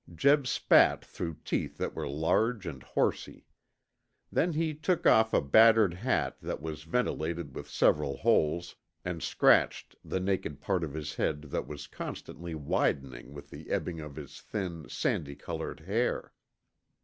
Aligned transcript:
Jeb 0.15 0.47
spat 0.47 1.05
through 1.05 1.35
teeth 1.45 1.77
that 1.77 1.93
were 1.95 2.07
large 2.07 2.65
and 2.65 2.81
horsy. 2.81 3.45
Then 4.31 4.53
he 4.53 4.73
took 4.73 5.05
off 5.05 5.31
a 5.31 5.41
battered 5.41 5.93
hat 5.93 6.37
that 6.41 6.59
was 6.59 6.81
ventilated 6.85 7.53
with 7.55 7.69
several 7.69 8.17
holes, 8.17 8.77
and 9.05 9.21
scratched 9.21 9.95
the 10.03 10.19
naked 10.19 10.59
part 10.59 10.83
of 10.83 10.95
his 10.95 11.17
head 11.17 11.41
that 11.51 11.67
was 11.67 11.85
constantly 11.85 12.55
widening 12.55 13.31
with 13.31 13.51
the 13.51 13.69
ebbing 13.69 13.99
of 13.99 14.15
his 14.15 14.41
thin, 14.41 14.89
sandy 14.89 15.35
colored 15.35 15.81
hair. 15.81 16.33